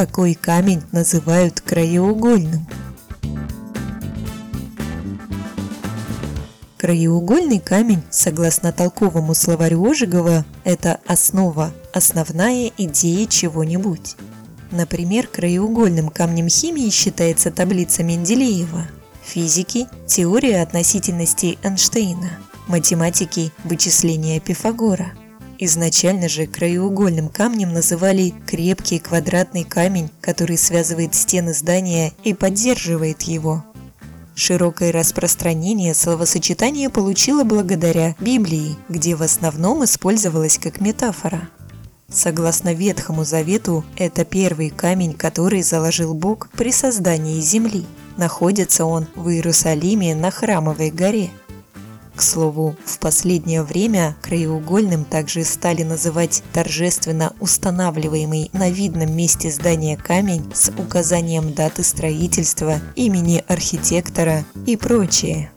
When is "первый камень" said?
44.24-45.12